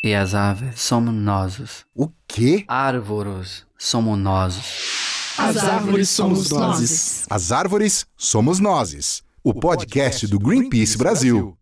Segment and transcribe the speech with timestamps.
[0.00, 1.84] E as aves somos nós.
[1.92, 2.64] O quê?
[2.68, 5.34] Árvores somos nós.
[5.36, 7.26] As árvores somos nós.
[7.28, 9.24] As árvores somos nós.
[9.42, 11.58] O podcast do Greenpeace Brasil.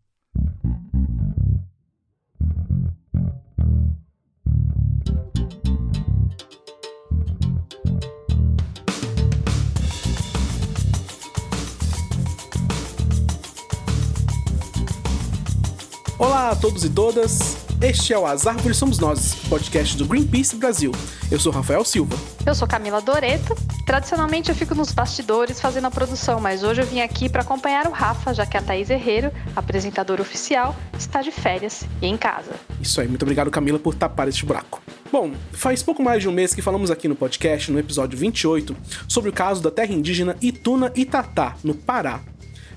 [16.19, 17.66] Olá a todos e todas.
[17.83, 20.93] Este é o As Árvores Somos Nós, podcast do Greenpeace Brasil.
[21.31, 22.17] Eu sou Rafael Silva.
[22.47, 23.55] Eu sou Camila Doreto.
[23.85, 27.87] Tradicionalmente eu fico nos bastidores fazendo a produção, mas hoje eu vim aqui para acompanhar
[27.87, 32.53] o Rafa, já que a Thaís Herreiro, apresentadora oficial, está de férias e em casa.
[32.81, 34.83] Isso aí, muito obrigado Camila por tapar este buraco.
[35.13, 38.75] Bom, faz pouco mais de um mês que falamos aqui no podcast, no episódio 28,
[39.07, 42.23] sobre o caso da terra indígena Ituna Itatá, no Pará,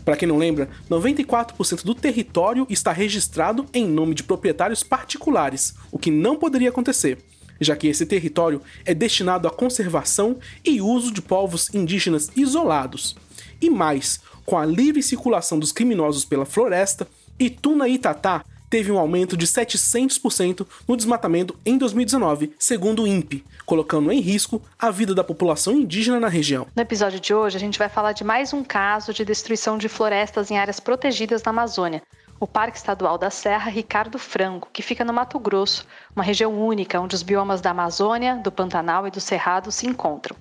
[0.09, 5.99] para quem não lembra, 94% do território está registrado em nome de proprietários particulares, o
[5.99, 7.19] que não poderia acontecer,
[7.61, 13.15] já que esse território é destinado à conservação e uso de povos indígenas isolados.
[13.61, 17.07] E mais, com a livre circulação dos criminosos pela floresta,
[17.39, 24.11] Ituna Itatá teve um aumento de 700% no desmatamento em 2019, segundo o INPE, colocando
[24.11, 26.67] em risco a vida da população indígena na região.
[26.75, 29.89] No episódio de hoje, a gente vai falar de mais um caso de destruição de
[29.89, 32.01] florestas em áreas protegidas na Amazônia.
[32.39, 36.99] O Parque Estadual da Serra Ricardo Franco, que fica no Mato Grosso, uma região única
[36.99, 40.37] onde os biomas da Amazônia, do Pantanal e do Cerrado se encontram.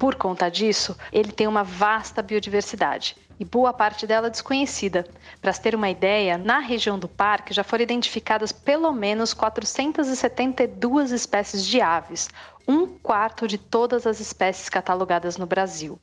[0.00, 5.06] Por conta disso, ele tem uma vasta biodiversidade e boa parte dela desconhecida.
[5.42, 11.10] Para se ter uma ideia, na região do parque já foram identificadas pelo menos 472
[11.10, 12.30] espécies de aves,
[12.66, 16.00] um quarto de todas as espécies catalogadas no Brasil.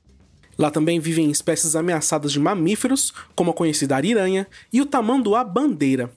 [0.59, 6.11] Lá também vivem espécies ameaçadas de mamíferos, como a conhecida ariranha e o tamanduá-bandeira.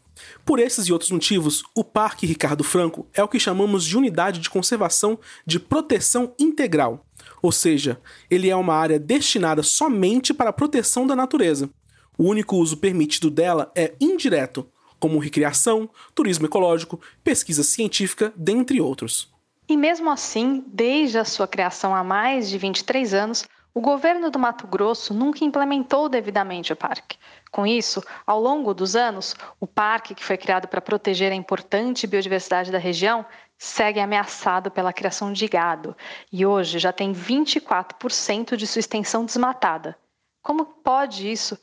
[0.45, 4.39] Por esses e outros motivos, o Parque Ricardo Franco é o que chamamos de unidade
[4.39, 7.07] de conservação de proteção integral,
[7.43, 11.71] ou seja, ele é uma área destinada somente para a proteção da natureza.
[12.19, 14.69] O único uso permitido dela é indireto,
[14.99, 19.33] como recreação, turismo ecológico, pesquisa científica, dentre outros.
[19.69, 24.39] E mesmo assim, desde a sua criação há mais de 23 anos, o governo do
[24.39, 27.17] Mato Grosso nunca implementou devidamente o parque.
[27.53, 32.07] Com isso, ao longo dos anos, o parque, que foi criado para proteger a importante
[32.07, 33.25] biodiversidade da região,
[33.63, 35.95] segue ameaçado pela criação de gado
[36.33, 39.99] e hoje já tem 24% de sua extensão desmatada.
[40.43, 41.59] Como pode isso?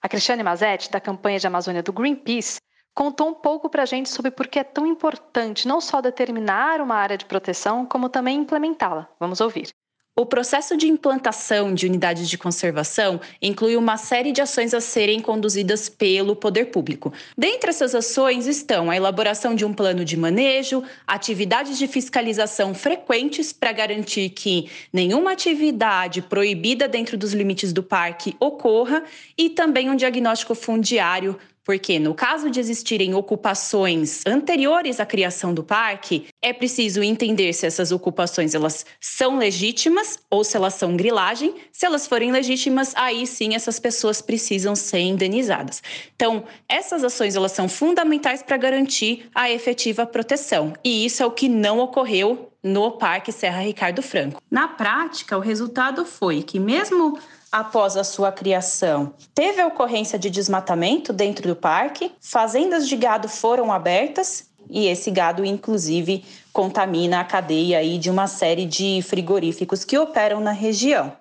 [0.00, 2.58] A Cristiane Mazetti, da campanha de Amazônia do Greenpeace,
[2.94, 6.80] contou um pouco para a gente sobre por que é tão importante não só determinar
[6.80, 9.06] uma área de proteção, como também implementá-la.
[9.20, 9.68] Vamos ouvir.
[10.14, 15.20] O processo de implantação de unidades de conservação inclui uma série de ações a serem
[15.20, 17.10] conduzidas pelo poder público.
[17.36, 23.54] Dentre essas ações estão a elaboração de um plano de manejo, atividades de fiscalização frequentes
[23.54, 29.04] para garantir que nenhuma atividade proibida dentro dos limites do parque ocorra
[29.38, 35.62] e também um diagnóstico fundiário porque, no caso de existirem ocupações anteriores à criação do
[35.62, 41.54] parque, é preciso entender se essas ocupações elas são legítimas ou se elas são grilagem.
[41.72, 45.82] Se elas forem legítimas, aí sim essas pessoas precisam ser indenizadas.
[46.14, 50.72] Então, essas ações elas são fundamentais para garantir a efetiva proteção.
[50.84, 54.40] E isso é o que não ocorreu no Parque Serra Ricardo Franco.
[54.50, 57.18] Na prática, o resultado foi que mesmo
[57.52, 63.28] após a sua criação, teve a ocorrência de desmatamento dentro do parque, fazendas de gado
[63.28, 69.84] foram abertas e esse gado, inclusive, contamina a cadeia aí de uma série de frigoríficos
[69.84, 71.14] que operam na região.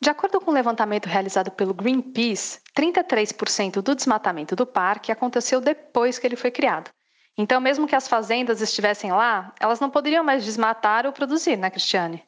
[0.00, 5.60] De acordo com o um levantamento realizado pelo Greenpeace, 33% do desmatamento do parque aconteceu
[5.60, 6.90] depois que ele foi criado.
[7.36, 11.70] Então, mesmo que as fazendas estivessem lá, elas não poderiam mais desmatar ou produzir, né,
[11.70, 12.22] Cristiane?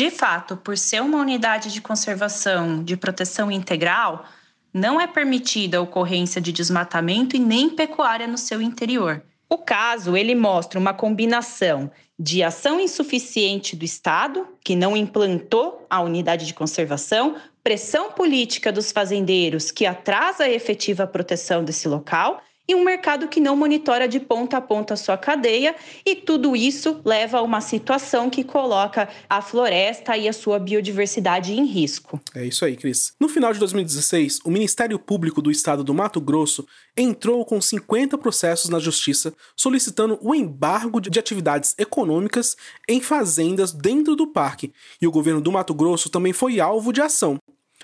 [0.00, 4.24] De fato, por ser uma unidade de conservação de proteção integral,
[4.72, 9.22] não é permitida a ocorrência de desmatamento e nem pecuária no seu interior.
[9.46, 16.00] O caso, ele mostra uma combinação de ação insuficiente do Estado, que não implantou a
[16.00, 22.74] unidade de conservação, pressão política dos fazendeiros, que atrasa a efetiva proteção desse local, e
[22.74, 25.74] um mercado que não monitora de ponta a ponta a sua cadeia,
[26.06, 31.52] e tudo isso leva a uma situação que coloca a floresta e a sua biodiversidade
[31.52, 32.20] em risco.
[32.32, 33.12] É isso aí, Cris.
[33.18, 36.64] No final de 2016, o Ministério Público do Estado do Mato Grosso
[36.96, 42.56] entrou com 50 processos na Justiça solicitando o embargo de atividades econômicas
[42.88, 44.72] em fazendas dentro do parque,
[45.02, 47.36] e o governo do Mato Grosso também foi alvo de ação.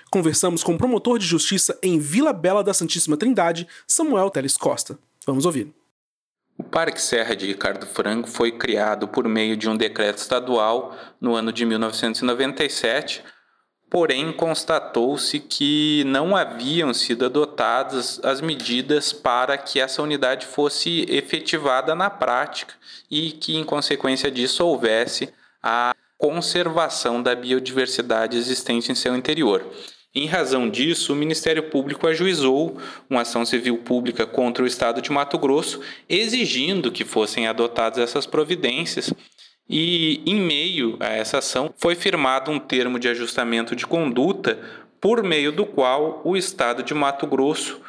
[0.09, 4.97] Conversamos com o promotor de justiça em Vila Bela da Santíssima Trindade, Samuel Teles Costa.
[5.25, 5.73] Vamos ouvir.
[6.57, 11.35] O Parque Serra de Ricardo Franco foi criado por meio de um decreto estadual no
[11.35, 13.23] ano de 1997,
[13.91, 21.93] porém constatou-se que não haviam sido adotadas as medidas para que essa unidade fosse efetivada
[21.93, 22.73] na prática
[23.11, 25.31] e que, em consequência disso, houvesse
[25.61, 29.63] a conservação da biodiversidade existente em seu interior.
[30.15, 32.77] Em razão disso, o Ministério Público ajuizou
[33.09, 38.25] uma ação civil pública contra o Estado de Mato Grosso, exigindo que fossem adotadas essas
[38.25, 39.13] providências.
[39.69, 44.57] E, em meio a essa ação, foi firmado um termo de ajustamento de conduta,
[44.99, 47.79] por meio do qual o Estado de Mato Grosso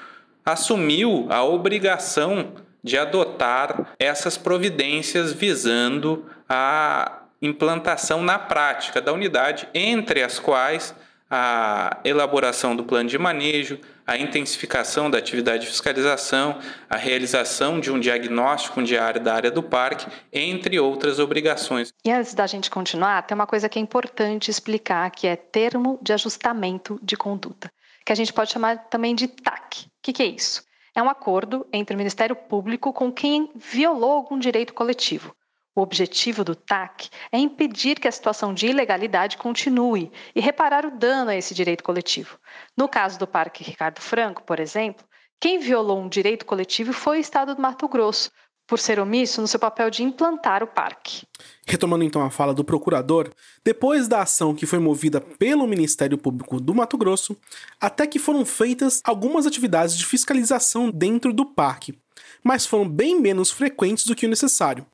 [0.44, 10.22] assumiu a obrigação de adotar essas providências visando a implantação na prática da unidade, entre
[10.22, 10.94] as quais
[11.30, 16.58] a elaboração do plano de manejo, a intensificação da atividade de fiscalização,
[16.88, 21.92] a realização de um diagnóstico diário da área do parque, entre outras obrigações.
[22.04, 25.98] E antes da gente continuar, tem uma coisa que é importante explicar, que é termo
[26.02, 27.70] de ajustamento de conduta,
[28.06, 29.86] que a gente pode chamar também de TAC.
[29.86, 30.62] O que, que é isso?
[30.94, 35.34] É um acordo entre o Ministério Público com quem violou algum direito coletivo.
[35.78, 40.90] O objetivo do TAC é impedir que a situação de ilegalidade continue e reparar o
[40.90, 42.36] dano a esse direito coletivo.
[42.76, 45.06] No caso do Parque Ricardo Franco, por exemplo,
[45.40, 48.28] quem violou um direito coletivo foi o Estado do Mato Grosso,
[48.66, 51.22] por ser omisso no seu papel de implantar o parque.
[51.64, 53.30] Retomando então a fala do procurador,
[53.64, 57.36] depois da ação que foi movida pelo Ministério Público do Mato Grosso,
[57.80, 61.96] até que foram feitas algumas atividades de fiscalização dentro do parque,
[62.42, 64.84] mas foram bem menos frequentes do que o necessário.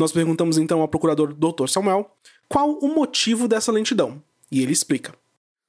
[0.00, 1.68] Nós perguntamos então ao procurador Dr.
[1.68, 2.10] Samuel
[2.48, 5.12] qual o motivo dessa lentidão, e ele explica.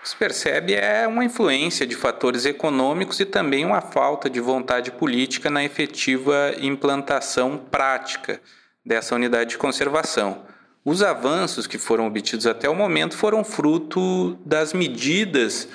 [0.01, 5.49] Se percebe é uma influência de fatores econômicos e também uma falta de vontade política
[5.49, 8.39] na efetiva implantação prática
[8.85, 10.45] dessa unidade de conservação.
[10.85, 15.67] Os avanços que foram obtidos até o momento foram fruto das medidas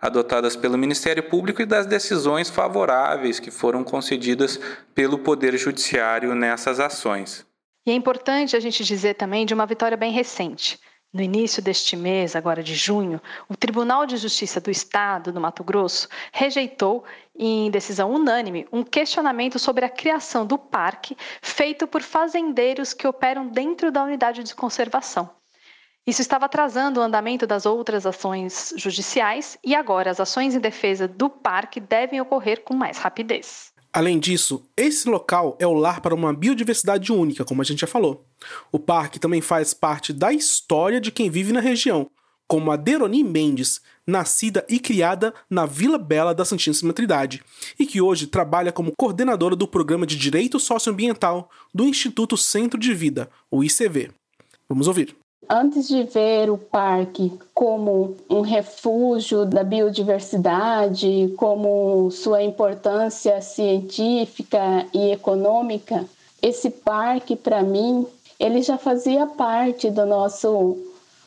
[0.00, 4.60] adotadas pelo Ministério Público e das decisões favoráveis que foram concedidas
[4.94, 7.44] pelo Poder Judiciário nessas ações.
[7.86, 10.80] E é importante a gente dizer também de uma vitória bem recente.
[11.12, 15.62] No início deste mês, agora de junho, o Tribunal de Justiça do Estado do Mato
[15.62, 17.04] Grosso rejeitou,
[17.38, 23.46] em decisão unânime, um questionamento sobre a criação do parque feito por fazendeiros que operam
[23.46, 25.30] dentro da unidade de conservação.
[26.06, 31.06] Isso estava atrasando o andamento das outras ações judiciais e agora as ações em defesa
[31.06, 33.73] do parque devem ocorrer com mais rapidez.
[33.94, 37.86] Além disso, esse local é o lar para uma biodiversidade única, como a gente já
[37.86, 38.26] falou.
[38.72, 42.10] O parque também faz parte da história de quem vive na região,
[42.48, 47.40] como a Deroni Mendes, nascida e criada na Vila Bela da Santíssima Trindade,
[47.78, 52.92] e que hoje trabalha como coordenadora do Programa de Direito Socioambiental do Instituto Centro de
[52.92, 54.10] Vida, o ICV.
[54.68, 55.23] Vamos ouvir.
[55.48, 65.10] Antes de ver o parque como um refúgio da biodiversidade, como sua importância científica e
[65.10, 66.04] econômica,
[66.40, 68.06] esse parque para mim,
[68.38, 70.78] ele já fazia parte do nosso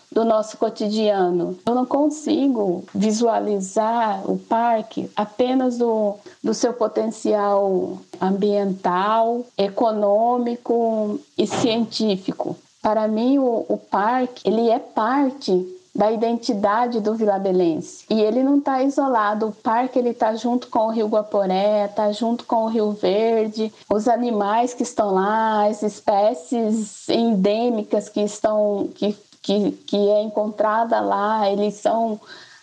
[0.09, 1.57] do nosso cotidiano.
[1.65, 12.55] Eu não consigo visualizar o parque apenas do, do seu potencial ambiental, econômico e científico.
[12.87, 15.51] Para mim, o, o parque ele é parte
[15.93, 18.05] da identidade do vilabelense.
[18.09, 22.13] E ele não está isolado, o parque ele está junto com o Rio Guaporé, está
[22.13, 28.87] junto com o Rio Verde, os animais que estão lá, as espécies endêmicas que estão
[28.95, 32.17] que, que, que é encontrada lá, eles são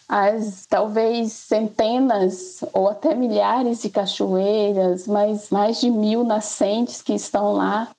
[0.09, 7.53] as talvez centenas ou até milhares de cachoeiras, mas mais de mil nascentes que estão
[7.53, 7.91] lá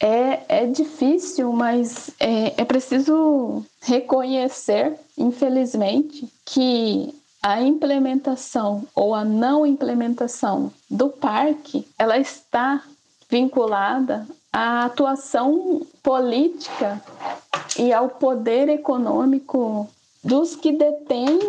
[0.00, 9.66] é, é difícil, mas é, é preciso reconhecer, infelizmente, que a implementação ou a não
[9.66, 12.82] implementação do parque ela está
[13.28, 17.02] vinculada à atuação política
[17.78, 19.88] e ao poder econômico
[20.22, 21.40] dos que detêm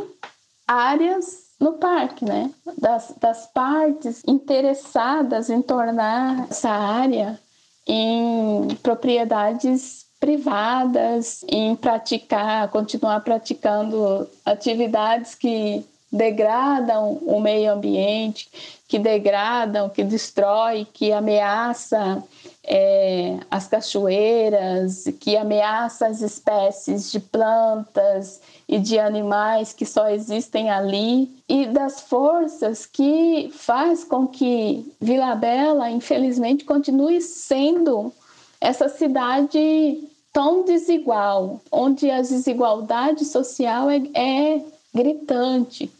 [0.68, 2.52] áreas no parque, né?
[2.78, 7.40] Das, das partes interessadas em tornar essa área
[7.88, 18.48] em propriedades privadas, em praticar, continuar praticando atividades que degradam o meio ambiente,
[18.88, 22.24] que degradam, que destrói, que ameaça
[22.64, 28.40] é, as cachoeiras, que ameaça as espécies de plantas
[28.70, 35.34] e de animais que só existem ali, e das forças que faz com que Vila
[35.34, 38.14] Bela, infelizmente, continue sendo
[38.62, 44.62] essa cidade tão desigual, onde a desigualdade social é, é
[44.94, 45.92] gritante.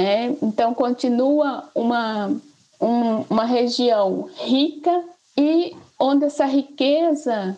[0.00, 0.26] É?
[0.40, 2.28] Então, continua uma,
[2.80, 5.04] um, uma região rica
[5.36, 7.56] e onde essa riqueza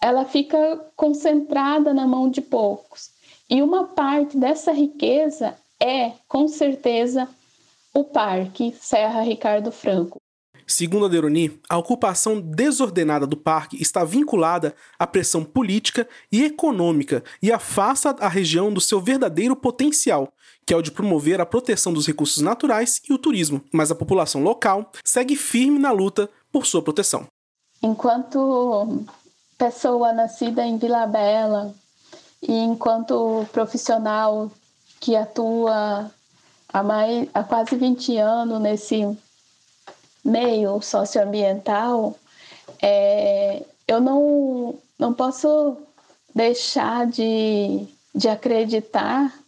[0.00, 3.10] ela fica concentrada na mão de poucos.
[3.50, 7.28] E uma parte dessa riqueza é, com certeza,
[7.92, 10.20] o Parque Serra Ricardo Franco.
[10.66, 17.24] Segundo a Deroni, a ocupação desordenada do parque está vinculada à pressão política e econômica
[17.42, 20.32] e afasta a região do seu verdadeiro potencial,
[20.66, 23.94] que é o de promover a proteção dos recursos naturais e o turismo, mas a
[23.94, 27.26] população local segue firme na luta por sua proteção.
[27.82, 29.04] Enquanto
[29.58, 31.74] pessoa nascida em Vila Bela
[32.42, 34.50] e enquanto profissional
[35.00, 36.10] que atua
[36.72, 39.18] há, mais, há quase 20 anos nesse
[40.24, 42.16] meio socioambiental,
[42.82, 45.76] é, eu não, não posso
[46.34, 49.39] deixar de, de acreditar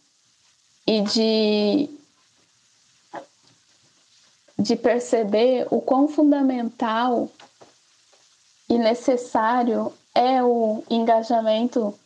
[0.85, 1.89] e de,
[4.57, 7.29] de perceber o quão fundamental
[8.69, 11.97] e necessário é o engajamento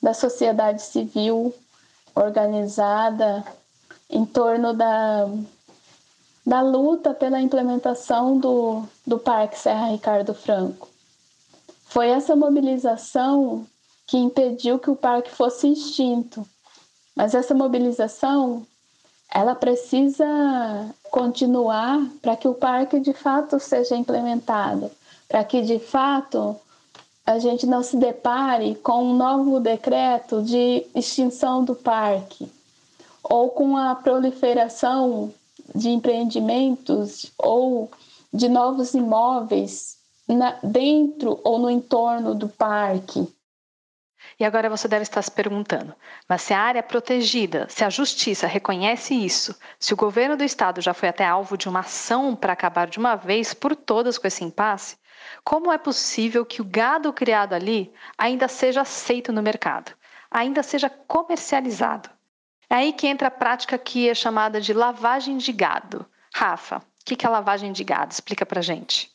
[0.00, 1.54] da sociedade civil
[2.14, 3.44] organizada
[4.10, 5.26] em torno da
[6.44, 10.88] da luta pela implementação do, do Parque Serra Ricardo Franco.
[11.84, 13.66] Foi essa mobilização
[14.06, 16.44] que impediu que o parque fosse extinto.
[17.14, 18.66] Mas essa mobilização,
[19.32, 20.24] ela precisa
[21.10, 24.90] continuar para que o parque de fato seja implementado,
[25.28, 26.56] para que de fato
[27.24, 32.50] a gente não se depare com um novo decreto de extinção do parque
[33.22, 35.32] ou com a proliferação
[35.74, 37.90] de empreendimentos ou
[38.32, 43.26] de novos imóveis na, dentro ou no entorno do parque.
[44.38, 45.94] E agora você deve estar se perguntando:
[46.28, 50.44] mas se a área é protegida, se a justiça reconhece isso, se o governo do
[50.44, 54.18] estado já foi até alvo de uma ação para acabar de uma vez por todas
[54.18, 54.96] com esse impasse,
[55.44, 59.92] como é possível que o gado criado ali ainda seja aceito no mercado,
[60.30, 62.10] ainda seja comercializado?
[62.70, 66.06] É aí que entra a prática que é chamada de lavagem de gado.
[66.34, 68.12] Rafa, o que é lavagem de gado?
[68.12, 69.11] Explica pra gente.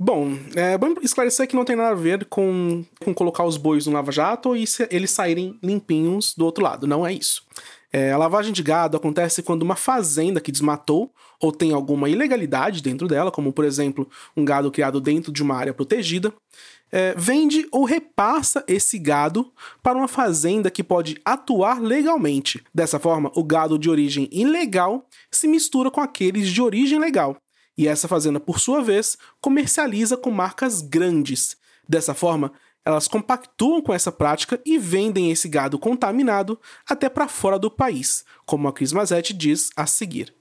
[0.00, 3.84] Bom, é bom esclarecer que não tem nada a ver com, com colocar os bois
[3.84, 6.86] no lava-jato e eles saírem limpinhos do outro lado.
[6.86, 7.42] Não é isso.
[7.92, 12.80] É, a lavagem de gado acontece quando uma fazenda que desmatou ou tem alguma ilegalidade
[12.80, 16.32] dentro dela, como por exemplo um gado criado dentro de uma área protegida,
[16.92, 19.52] é, vende ou repassa esse gado
[19.82, 22.62] para uma fazenda que pode atuar legalmente.
[22.72, 27.36] Dessa forma, o gado de origem ilegal se mistura com aqueles de origem legal.
[27.78, 31.56] E essa fazenda, por sua vez, comercializa com marcas grandes.
[31.88, 32.52] Dessa forma,
[32.84, 38.24] elas compactuam com essa prática e vendem esse gado contaminado até para fora do país,
[38.44, 40.34] como a Cris Mazetti diz a seguir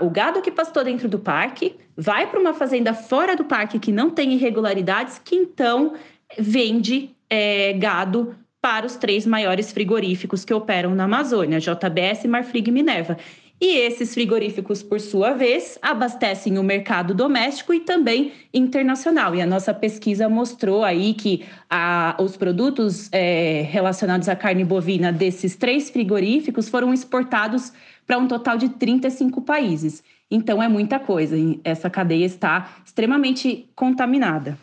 [0.00, 3.92] o gado que pastou dentro do parque vai para uma fazenda fora do parque que
[3.92, 5.94] não tem irregularidades, que então
[6.38, 12.72] vende é, gado para os três maiores frigoríficos que operam na Amazônia, JBS, Marfrig e
[12.72, 13.18] Minerva.
[13.58, 19.34] E esses frigoríficos, por sua vez, abastecem o mercado doméstico e também internacional.
[19.34, 25.10] E a nossa pesquisa mostrou aí que a, os produtos é, relacionados à carne bovina
[25.10, 27.72] desses três frigoríficos foram exportados
[28.06, 30.04] para um total de 35 países.
[30.30, 31.34] Então é muita coisa.
[31.64, 34.58] Essa cadeia está extremamente contaminada.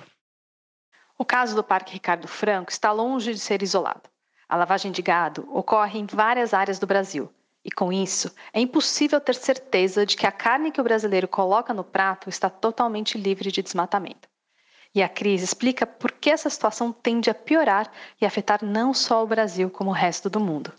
[1.18, 4.04] O caso do Parque Ricardo Franco está longe de ser isolado.
[4.48, 7.32] A lavagem de gado ocorre em várias áreas do Brasil.
[7.66, 11.74] E com isso, é impossível ter certeza de que a carne que o brasileiro coloca
[11.74, 14.28] no prato está totalmente livre de desmatamento.
[14.94, 17.92] E a crise explica por que essa situação tende a piorar
[18.22, 20.74] e afetar não só o Brasil, como o resto do mundo.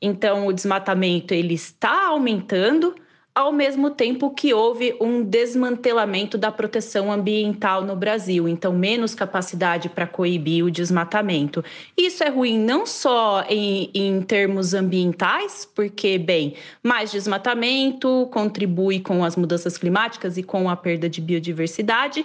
[0.00, 2.94] Então, o desmatamento ele está aumentando,
[3.36, 9.90] ao mesmo tempo que houve um desmantelamento da proteção ambiental no Brasil, então menos capacidade
[9.90, 11.62] para coibir o desmatamento.
[11.94, 19.22] Isso é ruim não só em, em, termos ambientais, porque, bem, mais desmatamento contribui com
[19.22, 22.24] as mudanças climáticas e com a perda de biodiversidade,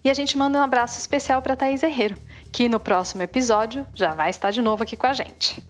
[0.02, 2.16] E a gente manda um abraço especial para Thaís Herreiro,
[2.50, 5.62] que no próximo episódio já vai estar de novo aqui com a gente.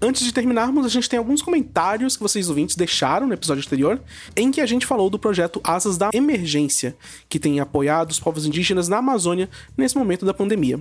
[0.00, 4.00] Antes de terminarmos, a gente tem alguns comentários que vocês ouvintes deixaram no episódio anterior,
[4.36, 6.96] em que a gente falou do projeto Asas da Emergência,
[7.28, 10.80] que tem apoiado os povos indígenas na Amazônia nesse momento da pandemia.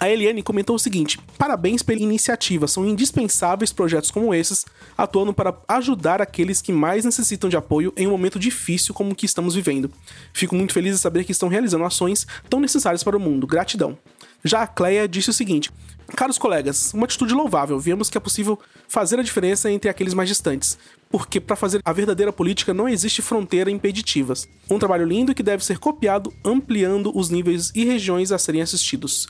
[0.00, 4.66] A Eliane comentou o seguinte: parabéns pela iniciativa, são indispensáveis projetos como esses,
[4.98, 9.14] atuando para ajudar aqueles que mais necessitam de apoio em um momento difícil como o
[9.14, 9.90] que estamos vivendo.
[10.32, 13.46] Fico muito feliz de saber que estão realizando ações tão necessárias para o mundo.
[13.46, 13.96] Gratidão.
[14.44, 15.70] Já a Cleia disse o seguinte:
[16.14, 17.78] Caros colegas, uma atitude louvável.
[17.78, 20.78] Vemos que é possível fazer a diferença entre aqueles mais distantes,
[21.10, 24.46] porque para fazer a verdadeira política não existe fronteira impeditivas.
[24.70, 29.26] Um trabalho lindo que deve ser copiado, ampliando os níveis e regiões a serem assistidos.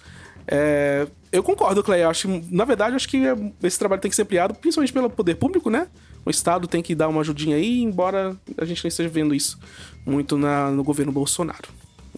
[0.46, 2.08] É, eu concordo, Cleia.
[2.08, 3.22] Acho, na verdade, acho que
[3.62, 5.86] esse trabalho tem que ser ampliado, principalmente pelo poder público, né?
[6.26, 9.58] O Estado tem que dar uma ajudinha aí, embora a gente não esteja vendo isso
[10.04, 11.68] muito na, no governo Bolsonaro,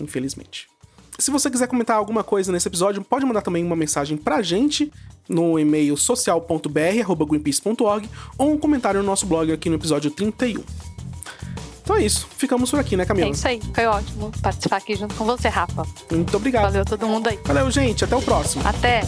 [0.00, 0.68] infelizmente.
[1.18, 4.92] Se você quiser comentar alguma coisa nesse episódio, pode mandar também uma mensagem pra gente
[5.28, 8.08] no e-mail social.br.greenpeace.org
[8.38, 10.62] ou um comentário no nosso blog aqui no episódio 31.
[11.82, 12.28] Então é isso.
[12.36, 13.28] Ficamos por aqui, né, Camila?
[13.28, 13.60] É isso aí.
[13.72, 15.84] Foi ótimo participar aqui junto com você, Rafa.
[16.10, 16.64] Muito obrigado.
[16.64, 17.38] Valeu todo mundo aí.
[17.44, 18.04] Valeu, gente.
[18.04, 18.66] Até o próximo.
[18.66, 19.02] Até.